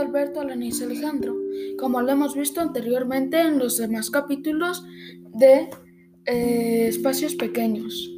[0.00, 1.36] Alberto Alanis Alejandro,
[1.78, 4.84] como lo hemos visto anteriormente en los demás capítulos
[5.34, 5.68] de
[6.26, 8.10] eh, Espacios Pequeños.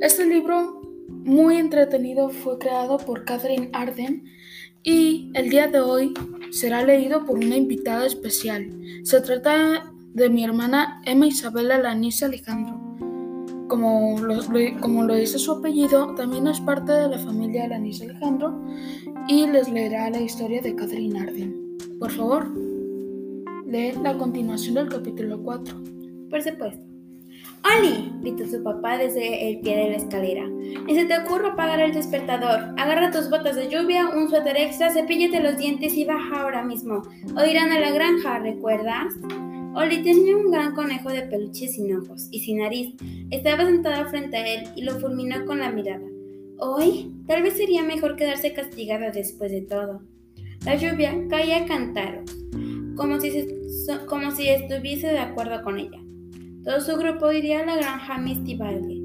[0.00, 4.24] Este libro muy entretenido fue creado por Catherine Arden
[4.82, 6.14] y el día de hoy
[6.50, 8.68] será leído por una invitada especial.
[9.04, 12.91] Se trata de mi hermana Emma Isabela Alanis Alejandro.
[13.72, 14.34] Como lo,
[14.82, 18.54] como lo dice su apellido, también es parte de la familia Alanis Alejandro
[19.28, 21.78] y les leerá la historia de Catherine Arden.
[21.98, 22.52] Por favor,
[23.64, 25.74] lee la continuación del capítulo 4.
[26.28, 26.84] Por supuesto.
[27.78, 28.12] ¡Oli!
[28.20, 30.46] gritó su papá desde el pie de la escalera.
[30.46, 32.74] Ni se te ocurra apagar el despertador.
[32.76, 37.00] Agarra tus botas de lluvia, un suéter extra, cepíllate los dientes y baja ahora mismo.
[37.38, 39.14] O irán a la granja, ¿recuerdas?
[39.74, 42.94] Oli tenía un gran conejo de peluche sin ojos y sin nariz.
[43.30, 46.06] Estaba sentado frente a él y lo fulminó con la mirada.
[46.58, 50.02] Hoy, tal vez sería mejor quedarse castigada después de todo.
[50.66, 52.36] La lluvia caía a cantaros,
[52.96, 53.30] como si,
[54.06, 56.00] como si estuviese de acuerdo con ella.
[56.64, 59.00] Todo su grupo iría a la granja Misty Valley.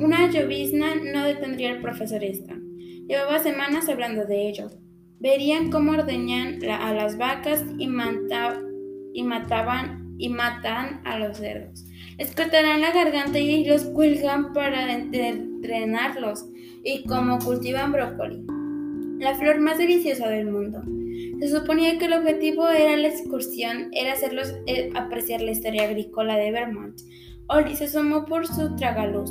[0.00, 2.62] Una llovizna no detendría al profesor Stan.
[3.08, 4.70] Llevaba semanas hablando de ello.
[5.18, 8.69] Verían cómo ordeñan a las vacas y mataban
[9.12, 11.86] y mataban y matan a los cerdos.
[12.18, 16.46] Les cortarán la garganta y los cuelgan para entrenarlos
[16.84, 18.44] y como cultivan brócoli,
[19.18, 20.82] la flor más deliciosa del mundo.
[21.40, 26.36] Se suponía que el objetivo era la excursión, era hacerlos eh, apreciar la historia agrícola
[26.36, 27.00] de Vermont.
[27.48, 29.30] Oli se asomó por su tragaluz.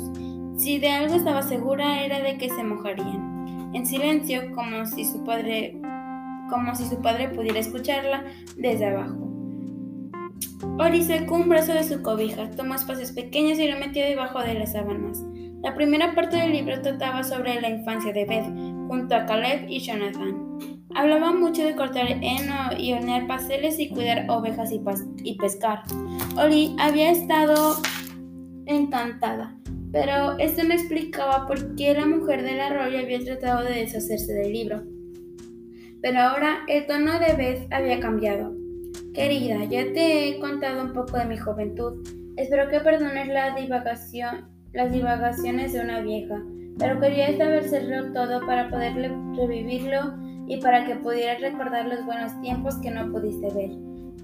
[0.58, 3.72] Si de algo estaba segura era de que se mojarían.
[3.72, 5.80] En silencio, como si su padre,
[6.50, 8.24] como si su padre pudiera escucharla
[8.56, 9.29] desde abajo.
[10.78, 14.54] Ori sacó un brazo de su cobija, tomó espacios pequeños y lo metió debajo de
[14.54, 15.22] las sábanas.
[15.62, 18.46] La primera parte del libro trataba sobre la infancia de Beth,
[18.88, 20.58] junto a Caleb y Jonathan.
[20.94, 25.82] Hablaba mucho de cortar heno y hornear pasteles y cuidar ovejas y, pescar.
[26.36, 27.76] Ori había estado
[28.66, 29.56] encantada,
[29.92, 34.52] pero esto no explicaba por qué la mujer del arroyo había tratado de deshacerse del
[34.52, 34.82] libro.
[36.02, 38.59] Pero ahora el tono de Beth había cambiado.
[39.14, 42.06] Querida, ya te he contado un poco de mi juventud.
[42.36, 46.40] Espero que perdones la divagación, las divagaciones de una vieja,
[46.78, 48.94] pero quería saberlo todo para poder
[49.34, 50.14] revivirlo
[50.46, 53.70] y para que pudieras recordar los buenos tiempos que no pudiste ver.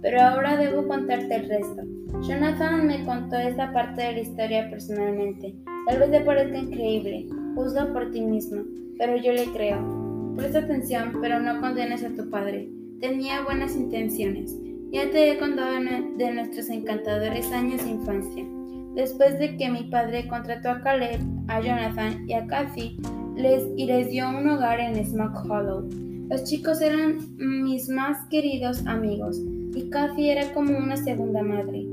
[0.03, 1.83] Pero ahora debo contarte el resto.
[2.23, 5.53] Jonathan me contó esta parte de la historia personalmente.
[5.89, 7.27] Tal vez te parezca increíble.
[7.57, 8.63] Juzga por ti mismo,
[8.99, 10.35] pero yo le creo.
[10.37, 12.69] Presta atención, pero no condenes a tu padre.
[13.01, 14.57] Tenía buenas intenciones.
[14.97, 15.75] Ya te he contado
[16.17, 18.47] de nuestros encantadores años de infancia.
[18.95, 22.97] Después de que mi padre contrató a Caleb, a Jonathan y a Kathy,
[23.37, 25.87] les, y les dio un hogar en Smoke Hollow.
[26.31, 29.39] Los chicos eran mis más queridos amigos
[29.75, 31.87] y Kathy era como una segunda madre.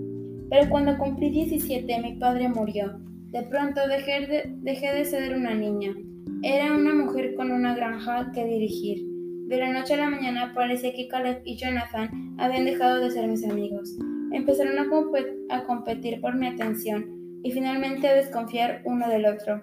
[0.50, 3.02] Pero cuando cumplí 17 mi padre murió.
[3.32, 5.94] De pronto dejé de, dejé de ser una niña.
[6.42, 9.13] Era una mujer con una granja que dirigir.
[9.48, 13.28] De la noche a la mañana parece que Caleb y Jonathan habían dejado de ser
[13.28, 13.98] mis amigos.
[14.32, 17.06] Empezaron a, competir por mi atención
[17.44, 19.60] y finalmente a desconfiar uno del otro.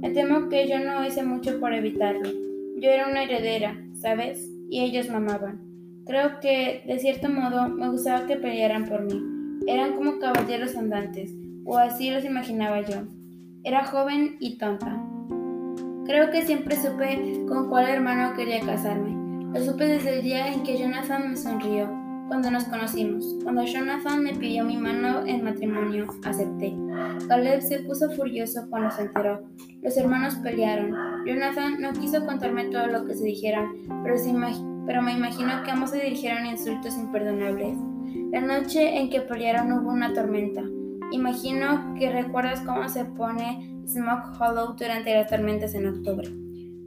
[0.00, 2.28] Me temo que yo no hice mucho por evitarlo.
[2.76, 4.50] Yo era una heredera, ¿sabes?
[4.68, 5.60] Y ellos mamaban.
[6.06, 9.20] Creo que, de cierto modo, me gustaba que pelearan por mí.
[9.66, 11.34] Eran como caballeros andantes,
[11.64, 13.02] o así los imaginaba yo.
[13.64, 15.02] Era joven y tonta.
[16.04, 19.21] Creo que siempre supe con cuál hermano quería casarme.
[19.54, 21.86] Lo supe desde el día en que Jonathan me sonrió,
[22.26, 23.36] cuando nos conocimos.
[23.42, 26.74] Cuando Jonathan me pidió mi mano en matrimonio, acepté.
[27.28, 29.42] Caleb se puso furioso cuando se enteró.
[29.82, 30.96] Los hermanos pelearon.
[31.26, 34.16] Jonathan no quiso contarme todo lo que se dijeron, pero,
[34.86, 37.76] pero me imagino que ambos se dirigieron insultos imperdonables.
[38.32, 40.62] La noche en que pelearon hubo una tormenta.
[41.10, 46.41] Imagino que recuerdas cómo se pone Smoke Hollow durante las tormentas en octubre.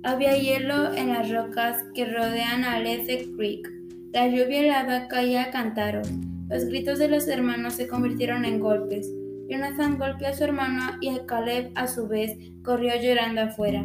[0.06, 3.68] Había hielo en las rocas que rodean a Lethe Creek.
[4.14, 6.08] La lluvia helada caía a cantaros.
[6.48, 9.12] Los gritos de los hermanos se convirtieron en golpes.
[9.50, 13.84] Jonathan golpeó a su hermano y Caleb, a su vez, corrió llorando afuera.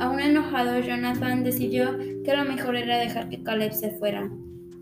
[0.00, 4.30] Aún enojado, Jonathan decidió que lo mejor era dejar que Caleb se fuera.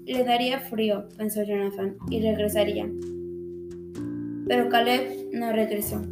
[0.05, 2.91] Le daría frío, pensó Jonathan, y regresaría.
[4.49, 6.03] Pero Caleb no regresó.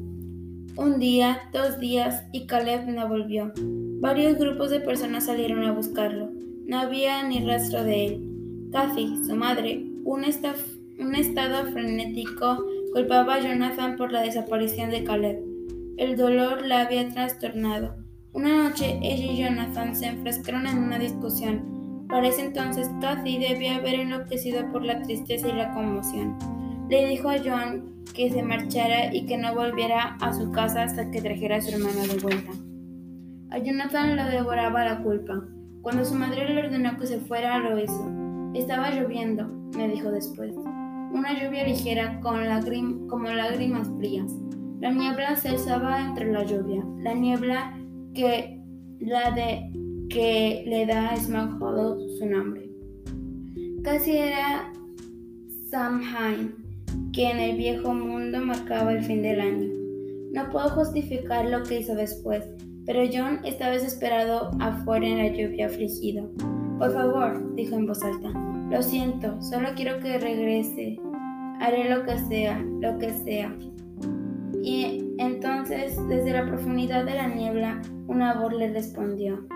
[0.77, 3.53] Un día, dos días, y Caleb no volvió.
[4.01, 6.31] Varios grupos de personas salieron a buscarlo.
[6.65, 8.31] No había ni rastro de él.
[8.73, 12.65] Kathy, su madre, un, un estado frenético,
[12.95, 15.45] culpaba a Jonathan por la desaparición de Caleb.
[15.99, 17.95] El dolor la había trastornado.
[18.33, 22.07] Una noche ella y Jonathan se enfrascaron en una discusión.
[22.09, 26.39] Para ese entonces Kathy debía haber enloquecido por la tristeza y la conmoción.
[26.89, 31.11] Le dijo a John que se marchara y que no volviera a su casa hasta
[31.11, 32.51] que trajera a su hermano de vuelta.
[33.51, 35.45] A Jonathan lo devoraba la culpa.
[35.83, 38.09] Cuando su madre le ordenó que se fuera, lo hizo.
[38.55, 40.55] Estaba lloviendo, me dijo después.
[41.13, 42.39] Una lluvia ligera con
[43.09, 44.33] como lágrimas frías.
[44.79, 47.77] La niebla se alzaba entre la lluvia, la niebla
[48.15, 48.63] que
[49.01, 49.73] la de
[50.09, 52.71] que le da a Smallhollow su nombre.
[53.83, 54.73] Casi era
[55.71, 56.55] Samhain,
[57.13, 59.69] que en el viejo mundo marcaba el fin del año.
[60.33, 62.45] No puedo justificar lo que hizo después,
[62.87, 66.31] pero John estaba desesperado afuera en la lluvia afligido.
[66.79, 68.31] Por favor, dijo en voz alta,
[68.71, 70.99] lo siento, solo quiero que regrese.
[71.61, 73.55] Haré lo que sea, lo que sea.
[74.63, 79.47] Y entonces, desde la profundidad de la niebla, una voz le respondió.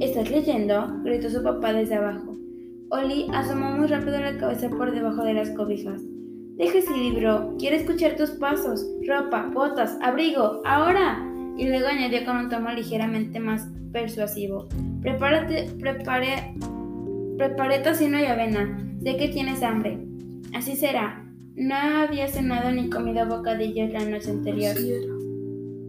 [0.00, 1.00] ¿Estás leyendo?
[1.02, 2.36] gritó su papá desde abajo.
[2.90, 6.02] Oli asomó muy rápido la cabeza por debajo de las cobijas.
[6.56, 11.23] Deja ese libro, quiero escuchar tus pasos, ropa, botas, abrigo, ahora
[11.56, 14.68] y luego añadió con un tono ligeramente más persuasivo.
[15.02, 16.54] Prepárate, prepare,
[17.36, 18.78] preparé tocino y avena.
[19.02, 19.98] Sé que tienes hambre.
[20.52, 21.24] Así será.
[21.56, 24.76] No había cenado ni comido bocadillos la noche anterior.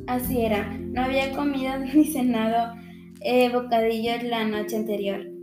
[0.08, 0.78] Así era.
[0.78, 2.74] No había comido ni cenado
[3.22, 5.35] eh, bocadillos la noche anterior.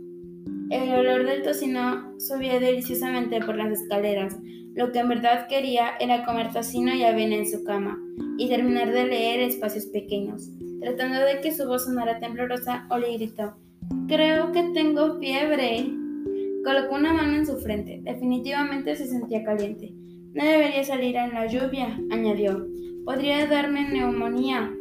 [0.73, 4.35] El olor del tocino subía deliciosamente por las escaleras.
[4.73, 7.95] Lo que en verdad quería era comer tocino y avena en su cama
[8.39, 10.49] y terminar de leer espacios pequeños.
[10.81, 13.53] Tratando de que su voz sonara temblorosa, Oli gritó,
[14.07, 15.85] Creo que tengo fiebre.
[16.65, 17.99] Colocó una mano en su frente.
[18.01, 19.93] Definitivamente se sentía caliente.
[20.33, 22.65] No debería salir en la lluvia, añadió.
[23.05, 24.73] Podría darme neumonía.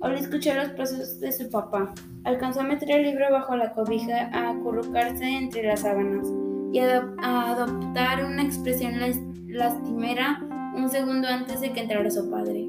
[0.00, 1.92] Oli escuchó los pasos de su papá.
[2.24, 6.28] Alcanzó a meter el libro bajo la cobija, a acurrucarse entre las sábanas
[6.72, 8.94] y a, adoptar una expresión
[9.48, 10.40] lastimera
[10.76, 12.68] un segundo antes de que entrara su padre.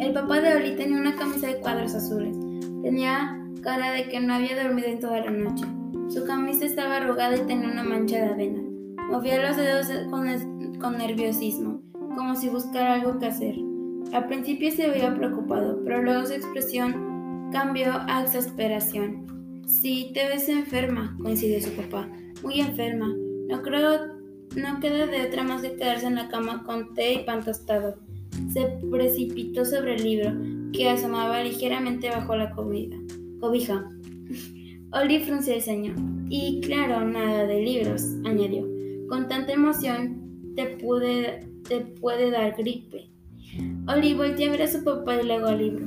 [0.00, 2.36] El papá de Oli tenía una camisa de cuadros azules.
[2.82, 5.64] Tenía cara de que no había dormido en toda la noche.
[6.08, 8.60] Su camisa estaba arrugada y tenía una mancha de avena.
[9.08, 13.54] Movía los dedos con, con nerviosismo, como si buscara algo que hacer.
[14.14, 19.62] Al principio se veía preocupado, pero luego su expresión cambió a exasperación.
[19.66, 22.08] Sí, te ves enferma, coincidió su papá.
[22.42, 23.12] Muy enferma.
[23.48, 24.14] No creo,
[24.56, 27.98] no queda de otra más que quedarse en la cama con té y pan tostado
[28.52, 30.32] se precipitó sobre el libro,
[30.72, 32.96] que asomaba ligeramente bajo la cobija.
[34.92, 35.94] Oli frunció el ceño.
[36.28, 38.66] Y claro, nada de libros, añadió.
[39.08, 40.78] Con tanta emoción te,
[41.68, 43.13] te puede dar gripe.
[43.88, 45.86] Oli volteó a ver a su papá y luego al libro.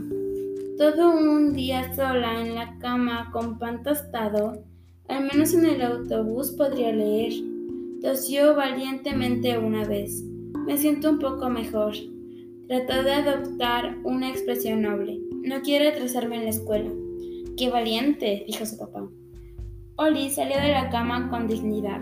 [0.77, 4.63] Todo un día sola en la cama con pan tostado,
[5.07, 7.33] al menos en el autobús podría leer.
[8.01, 10.23] Tosió valientemente una vez.
[10.65, 11.93] Me siento un poco mejor.
[12.67, 15.19] Trató de adoptar una expresión noble.
[15.43, 16.91] No quiero atrasarme en la escuela.
[17.57, 18.43] ¡Qué valiente!
[18.45, 19.07] dijo su papá.
[19.95, 22.01] Oli salió de la cama con dignidad.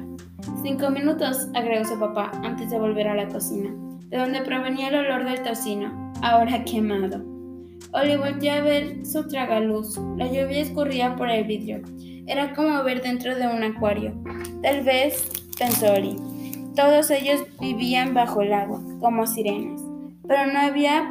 [0.62, 3.74] Cinco minutos, agregó su papá, antes de volver a la cocina,
[4.10, 7.24] de donde provenía el olor del tocino, ahora quemado.
[7.92, 9.98] Oli volvió a ver su tragaluz.
[10.18, 11.82] La lluvia escurría por el vidrio.
[12.28, 14.14] Era como ver dentro de un acuario.
[14.62, 16.16] Tal vez, pensó Oli,
[16.76, 19.82] todos ellos vivían bajo el agua, como sirenas
[20.28, 21.04] pero no había,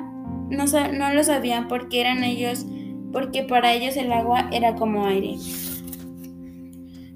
[0.51, 2.67] no, no lo sabían porque eran ellos,
[3.13, 5.37] porque para ellos el agua era como aire.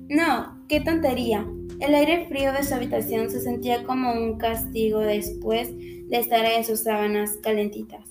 [0.08, 1.46] No, qué tontería.
[1.80, 6.64] El aire frío de su habitación se sentía como un castigo después de estar en
[6.64, 8.04] sus sábanas calentitas.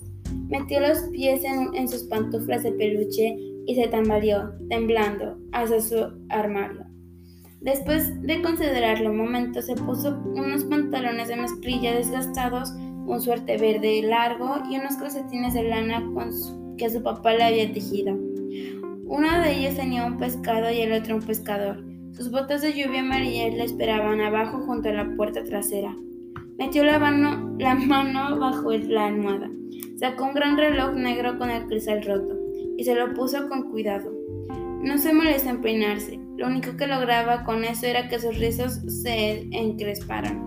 [0.48, 5.96] Metió los pies en, sus pantuflas de peluche y se tambaleó, temblando, hacia su
[6.30, 6.86] armario.
[7.60, 12.72] Después de considerarlo un momento, se puso unos pantalones de mezclilla desgastados
[13.08, 16.02] un suerte verde largo y unos calcetines de lana
[16.76, 18.14] que su papá le había tejido.
[19.06, 21.87] Uno de ellos tenía un pescado y el otro un pescador.
[22.18, 25.94] Sus botas de lluvia amarillas le esperaban abajo junto a la puerta trasera.
[26.58, 29.48] Metió la mano, la mano bajo la almohada.
[30.00, 32.36] Sacó un gran reloj negro con el cristal roto
[32.76, 34.12] y se lo puso con cuidado.
[34.82, 36.18] No se molesta en peinarse.
[36.36, 40.44] Lo único que lograba con eso era que sus rizos se encresparan.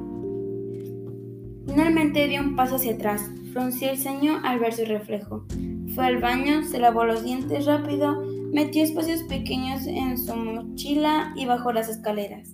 [1.66, 5.46] Finalmente dio un paso hacia atrás, frunció el ceño al ver su reflejo.
[5.96, 11.46] Fue al baño, se lavó los dientes rápido, metió espacios pequeños en su mochila y
[11.46, 12.50] bajó las escaleras.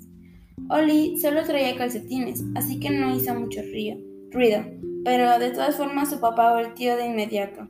[0.70, 3.62] Oli solo traía calcetines, así que no hizo mucho
[4.32, 4.66] ruido,
[5.04, 7.70] pero de todas formas su papá volteó de inmediato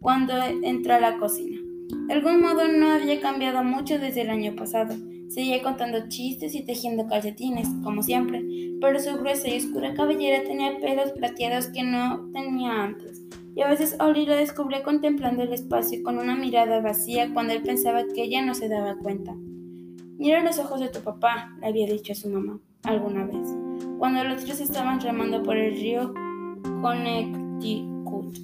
[0.00, 1.58] cuando entró a la cocina.
[2.06, 4.94] De algún modo no había cambiado mucho desde el año pasado.
[5.28, 8.44] Seguía contando chistes y tejiendo calcetines, como siempre,
[8.80, 13.24] pero su gruesa y oscura cabellera tenía pelos plateados que no tenía antes.
[13.56, 17.62] Y a veces Oli lo descubría contemplando el espacio con una mirada vacía cuando él
[17.62, 19.34] pensaba que ella no se daba cuenta.
[20.18, 23.48] Mira los ojos de tu papá, le había dicho a su mamá alguna vez,
[23.98, 26.12] cuando los tres estaban remando por el río
[26.82, 28.36] Connecticut.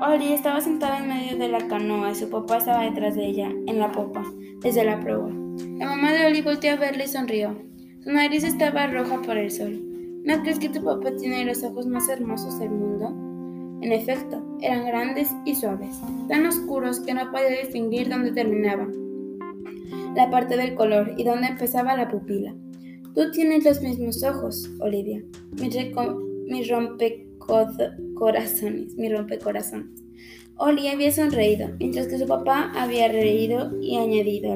[0.00, 3.50] Oli estaba sentada en medio de la canoa y su papá estaba detrás de ella,
[3.66, 4.24] en la popa,
[4.62, 5.30] desde la proa.
[5.78, 7.56] La mamá de Oli volteó a verle y sonrió.
[8.02, 9.78] Su nariz estaba roja por el sol.
[10.24, 13.21] ¿No crees que tu papá tiene los ojos más hermosos del mundo?
[13.82, 18.86] En efecto, eran grandes y suaves, tan oscuros que no podía distinguir dónde terminaba
[20.14, 22.54] la parte del color y dónde empezaba la pupila.
[23.14, 25.22] Tú tienes los mismos ojos, Olivia.
[25.60, 25.70] Mi,
[26.48, 30.02] mi rompecorazones, mi rompecorazones.
[30.56, 34.54] Oli había sonreído, mientras que su papá había reído y añadido: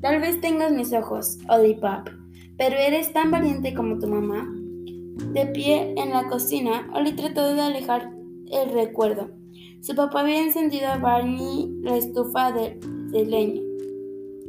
[0.00, 1.78] Tal vez tengas mis ojos, Oli
[2.58, 4.52] pero eres tan valiente como tu mamá.
[5.32, 8.12] De pie en la cocina, Oli trató de alejar
[8.50, 9.30] el recuerdo.
[9.82, 12.78] Su papá había encendido a Barney la estufa de,
[13.10, 13.70] de leña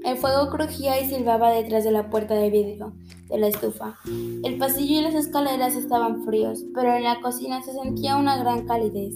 [0.03, 2.93] el fuego crujía y silbaba detrás de la puerta de vidrio
[3.29, 3.99] de la estufa.
[4.43, 8.65] El pasillo y las escaleras estaban fríos, pero en la cocina se sentía una gran
[8.65, 9.13] calidez.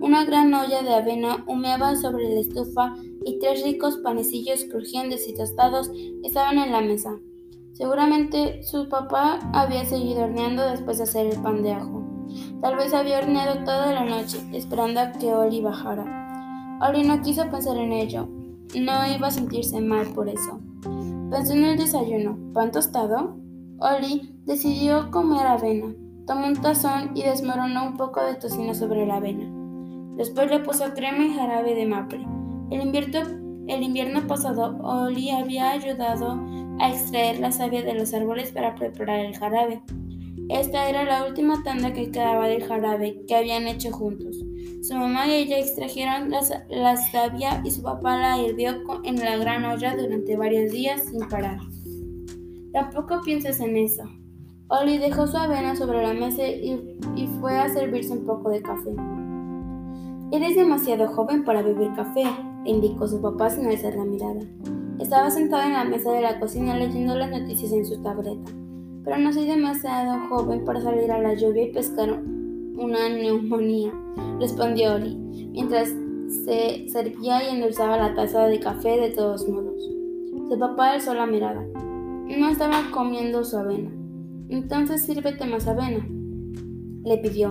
[0.00, 5.34] Una gran olla de avena humeaba sobre la estufa y tres ricos panecillos crujientes y
[5.34, 5.90] tostados
[6.22, 7.18] estaban en la mesa.
[7.74, 12.04] Seguramente su papá había seguido horneando después de hacer el pan de ajo.
[12.60, 16.78] Tal vez había horneado toda la noche, esperando a que Oli bajara.
[16.80, 18.28] Oli no quiso pensar en ello.
[18.78, 20.60] No iba a sentirse mal por eso.
[21.30, 22.38] Pensó en el desayuno.
[22.52, 23.36] ¿Pan tostado?
[23.80, 25.92] Oli decidió comer avena.
[26.28, 29.50] Tomó un tazón y desmoronó un poco de tocino sobre la avena.
[30.16, 32.24] Después le puso crema y jarabe de maple.
[32.70, 33.18] El invierno,
[33.66, 36.40] el invierno pasado, Oli había ayudado
[36.80, 39.82] a extraer la savia de los árboles para preparar el jarabe.
[40.48, 44.36] Esta era la última tanda que quedaba del jarabe que habían hecho juntos.
[44.82, 49.64] Su mamá y ella extrajeron la, savia y su papá la hirvió en la gran
[49.64, 51.58] olla durante varios días sin parar.
[52.72, 54.02] Tampoco pienses en eso.
[54.68, 58.60] Oli dejó su avena sobre la mesa y, y fue a servirse un poco de
[58.60, 58.90] café.
[60.32, 62.24] Eres demasiado joven para beber café,
[62.66, 64.40] indicó su papá sin alzar la mirada.
[64.98, 68.50] Estaba sentado en la mesa de la cocina leyendo las noticias en su tableta.
[69.04, 72.10] Pero no soy demasiado joven para salir a la lluvia y pescar
[72.76, 73.92] una neumonía,
[74.40, 75.16] respondió Oli,
[75.52, 75.92] mientras
[76.44, 79.82] se servía y endulzaba la taza de café de todos modos.
[80.48, 81.64] Su papá alzó la mirada.
[81.74, 83.90] No estaba comiendo su avena.
[84.48, 86.06] Entonces sírvete más avena,
[87.04, 87.48] le pidió,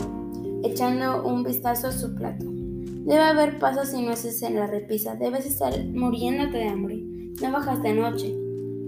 [0.63, 2.45] echando un vistazo a su plato.
[2.45, 5.15] Debe haber pasos y nueces en la repisa.
[5.15, 7.12] Debes estar muriéndote de hambre.
[7.42, 8.36] No bajaste anoche.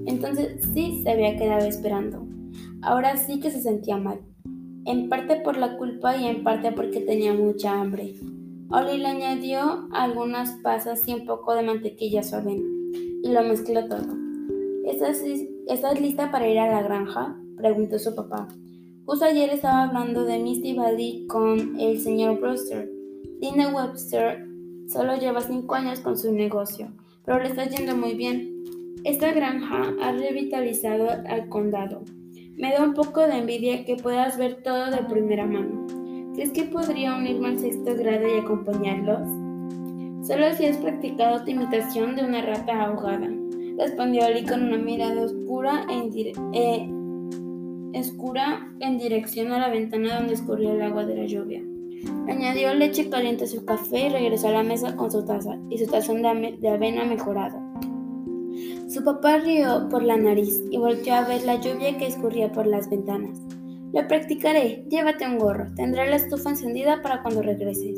[0.05, 2.27] Entonces sí se había quedado esperando.
[2.81, 4.19] Ahora sí que se sentía mal
[4.85, 8.15] en parte por la culpa y en parte porque tenía mucha hambre.
[8.69, 12.63] Oli le añadió algunas pasas y un poco de mantequilla a su avena
[13.23, 14.05] y lo mezcló todo.
[14.85, 17.35] ¿Estás, lista para ir a la granja?
[17.57, 18.47] preguntó su papá.
[19.05, 22.89] Justo ayer estaba hablando de Misty Valley con el señor Brewster.
[23.39, 24.47] Dina Webster
[24.87, 26.89] solo lleva cinco años con su negocio,
[27.25, 28.63] pero le está yendo muy bien.
[29.03, 32.03] Esta granja ha revitalizado al condado
[32.57, 35.85] me da un poco de envidia que puedas ver todo de primera mano.
[36.33, 39.27] ¿Crees que podría unirme al sexto grado y acompañarlos?
[40.25, 43.29] Solo si has practicado tu imitación de una rata ahogada,
[43.77, 46.11] respondió Oli con una mirada oscura en,
[46.53, 51.61] eh, oscura en dirección a la ventana donde escurría el agua de la lluvia.
[52.27, 55.77] Añadió leche caliente a su café y regresó a la mesa con su taza y
[55.77, 57.59] su tazón de avena mejorado.
[58.87, 62.67] Su papá rió por la nariz y volteó a ver la lluvia que escurría por
[62.67, 63.41] las ventanas.
[63.93, 64.85] Lo practicaré.
[64.89, 65.73] Llévate un gorro.
[65.75, 67.97] Tendré la estufa encendida para cuando regreses.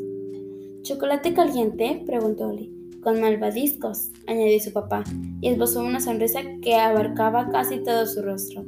[0.82, 2.02] ¿Chocolate caliente?
[2.06, 2.72] preguntó Oli.
[3.02, 5.04] Con malvadiscos, añadió su papá,
[5.40, 8.64] y esbozó una sonrisa que abarcaba casi todo su rostro.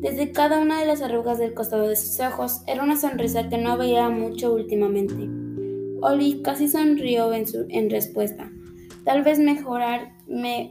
[0.00, 3.58] Desde cada una de las arrugas del costado de sus ojos era una sonrisa que
[3.58, 5.28] no veía mucho últimamente.
[6.00, 8.50] Oli casi sonrió en, su, en respuesta.
[9.04, 10.14] Tal vez mejorar,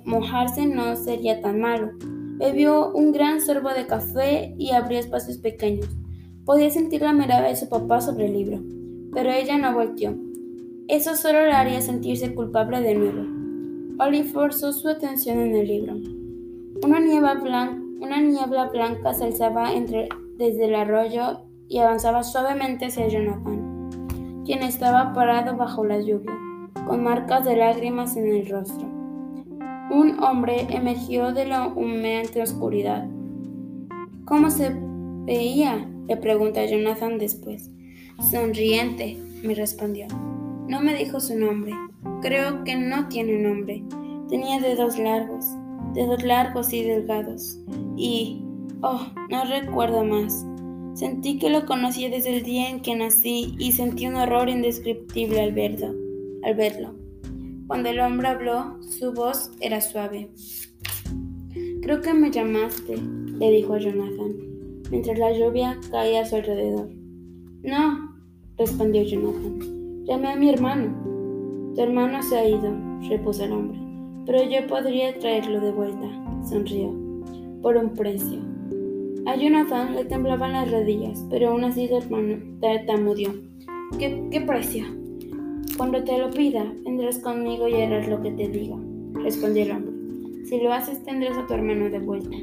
[0.04, 1.92] mojarse no sería tan malo.
[2.40, 5.88] Bebió un gran sorbo de café y abrió espacios pequeños.
[6.44, 8.64] Podía sentir la mirada de su papá sobre el libro,
[9.14, 10.18] pero ella no volteó.
[10.88, 13.22] Eso solo le haría sentirse culpable de nuevo.
[14.04, 15.98] Oli forzó su atención en el libro.
[16.84, 22.86] Una niebla, blanca, una niebla blanca se alzaba entre, desde el arroyo y avanzaba suavemente
[22.86, 26.34] hacia Jonathan, quien estaba parado bajo la lluvia
[26.88, 28.88] con marcas de lágrimas en el rostro.
[29.92, 33.08] Un hombre emergió de la humeante oscuridad.
[34.26, 34.72] ¿Cómo se
[35.26, 35.88] veía?
[36.08, 37.70] le pregunté a Jonathan después.
[38.32, 40.08] Sonriente, me respondió.
[40.68, 41.74] No me dijo su nombre.
[42.22, 43.84] Creo que no tiene nombre.
[44.28, 45.46] Tenía dedos largos,
[45.94, 47.60] dedos largos y delgados.
[47.98, 48.42] Y,
[48.82, 50.46] oh, no recuerdo más.
[50.94, 55.42] Sentí que lo conocía desde el día en que nací y sentí un horror indescriptible
[55.42, 55.94] al verlo.
[56.44, 56.96] Al verlo.
[57.68, 60.30] Cuando el hombre habló, su voz era suave.
[61.82, 64.36] Creo que me llamaste, le dijo a Jonathan,
[64.92, 66.90] mientras la lluvia caía a su alrededor.
[67.64, 68.16] No,
[68.58, 70.06] respondió Jonathan.
[70.06, 71.74] Llamé a mi hermano.
[71.76, 72.76] Tu hermano se ha ido,
[73.08, 73.80] repuso el hombre,
[74.26, 76.08] pero yo podría traerlo de vuelta,
[76.48, 76.94] sonrió,
[77.62, 78.40] por un precio.
[79.26, 81.90] A Jonathan le temblaban las rodillas, pero aún así
[82.62, 83.34] tartamudeó.
[83.98, 84.86] ¿Qué, ¿Qué precio?
[85.78, 88.78] Cuando te lo pida, vendrás conmigo y harás lo que te diga,
[89.14, 90.46] respondió el hombre.
[90.46, 92.36] Si lo haces, tendrás a tu hermano de vuelta.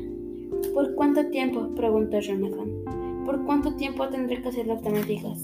[0.72, 1.74] ¿Por cuánto tiempo?
[1.74, 3.24] preguntó Jonathan.
[3.24, 5.42] ¿Por cuánto tiempo tendré que hacer lo que me digas?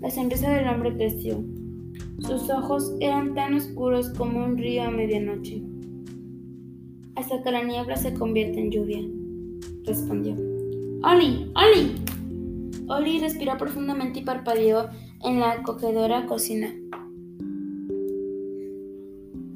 [0.00, 1.44] La sonrisa del hombre creció.
[2.20, 5.62] Sus ojos eran tan oscuros como un río a medianoche.
[7.14, 9.00] Hasta que la niebla se convierte en lluvia
[9.84, 10.34] respondió.
[11.02, 11.50] ¡Oli!
[11.54, 11.94] ¡Oli!
[12.88, 14.88] Oli respiró profundamente y parpadeó
[15.24, 16.74] en la acogedora cocina,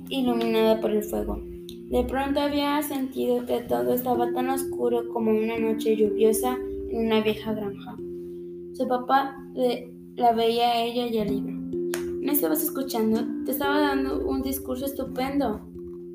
[0.09, 1.41] iluminada por el fuego.
[1.91, 6.57] De pronto había sentido que todo estaba tan oscuro como una noche lluviosa
[6.91, 7.97] en una vieja granja.
[8.73, 9.37] Su papá
[10.17, 11.62] la veía a ella y al libro.
[12.23, 13.27] ¿Me estabas escuchando?
[13.45, 15.61] Te estaba dando un discurso estupendo.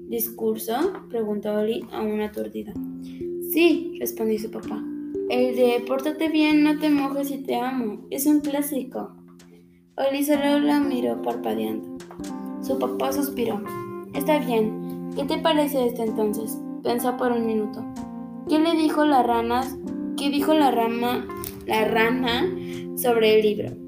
[0.08, 0.74] ¿Discurso?
[1.10, 2.72] preguntó Oli aún aturdida.
[3.52, 4.82] Sí, respondió su papá.
[5.30, 8.08] El de Pórtate bien, no te mojes y te amo.
[8.10, 9.18] Es un clásico.
[10.26, 11.98] solo la miró parpadeando.
[12.62, 13.62] Su papá suspiró.
[14.14, 15.12] Está bien.
[15.14, 16.58] ¿Qué te parece esto entonces?
[16.84, 17.86] Pensó por un minuto.
[18.48, 19.62] ¿Qué le dijo la rana?
[20.16, 21.28] ¿Qué dijo la rama,
[21.66, 22.50] la rana
[22.96, 23.87] sobre el libro?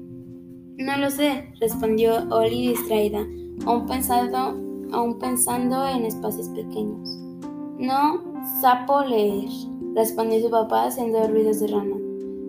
[0.80, 3.26] No lo sé, respondió Oli distraída,
[3.66, 4.38] aún pensando,
[4.92, 7.18] aún pensando en espacios pequeños.
[7.78, 8.22] No
[8.62, 9.50] sapo leer,
[9.94, 11.96] respondió su papá haciendo ruidos de rana.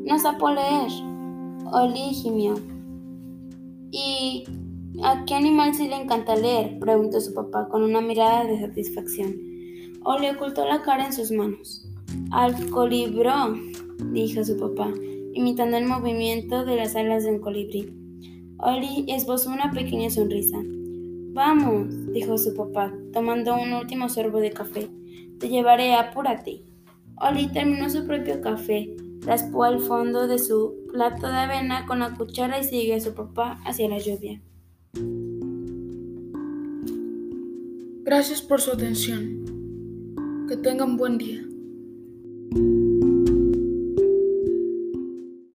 [0.05, 0.91] No sapo leer.
[1.73, 2.55] Oli gimió.
[3.91, 4.45] ¿Y
[5.03, 6.79] a qué animal sí le encanta leer?
[6.79, 9.35] preguntó su papá con una mirada de satisfacción.
[10.05, 11.85] Oli ocultó la cara en sus manos.
[12.31, 13.57] Al colibró,
[14.13, 14.89] dijo su papá,
[15.33, 18.00] imitando el movimiento de las alas de un colibrí.
[18.63, 20.59] Oli esbozó una pequeña sonrisa.
[21.33, 24.87] Vamos, dijo su papá, tomando un último sorbo de café.
[25.39, 26.61] Te llevaré, apúrate.
[27.15, 32.13] Oli terminó su propio café, raspó al fondo de su plato de avena con la
[32.13, 34.39] cuchara y siguió a su papá hacia la lluvia.
[38.03, 40.45] Gracias por su atención.
[40.47, 41.41] Que tengan buen día.